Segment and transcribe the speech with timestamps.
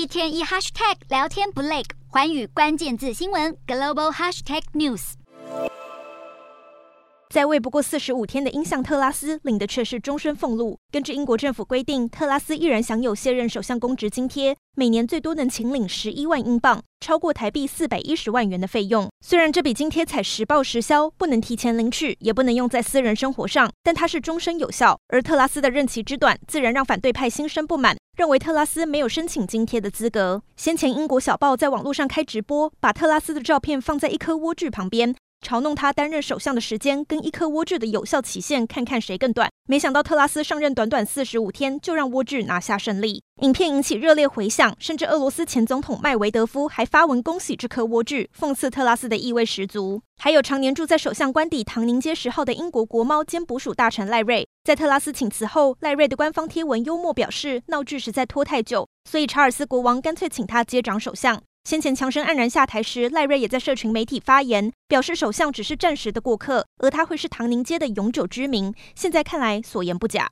[0.00, 5.12] 一天一 hashtag 聊天不累，寰宇关键字新闻 global hashtag news。
[7.28, 10.78] 在位不过四十五天的英相特拉斯领的却是终身俸禄。
[10.90, 19.06] 根据英国政府规定，特拉斯依然享有卸任首相公职津贴，每年最多能请领十一万英镑，超过台币四百一十万元的费用。
[19.20, 24.98] 虽然这笔津贴采实报实销，不能提前领取，也不能用在私人生活上，但它是终身有效。
[25.08, 30.42] 而特拉斯的任期之短，自然让反对派心生不满，认为特拉斯没有申请津贴的资格。
[30.54, 35.16] 先前英国小报在网络上开直播，把特拉斯的照片放在一颗莴苣旁边。
[35.40, 39.48] 嘲弄他担任首相的时间跟一颗莴苣的有效期限，看看谁更短。
[39.66, 43.22] 没想到特拉斯上任短短四十五天，就让莴苣拿下胜利。
[43.40, 50.02] 影片引起热烈回响，甚至俄罗斯前总统麦维德夫还发文恭喜这颗莴苣，讽刺特拉斯的意味十足。
[50.18, 61.42] 还有常年住在首相官邸唐宁街十号的英国国猫兼捕鼠大臣赖瑞，在特拉斯请辞后，赖瑞的官方贴文幽默表示，闹剧实在拖太久，所以查尔斯国王干脆请他接掌首相。
[61.64, 68.72] 先前强生黯然下台时，赖瑞也在社群媒体发言，表示首相只是暂时的过客，而他会是唐宁街的永久居民。
[68.94, 70.28] 现在看来，所言不假。